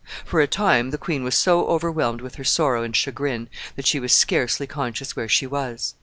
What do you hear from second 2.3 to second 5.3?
her sorrow and chagrin that she was scarcely conscious where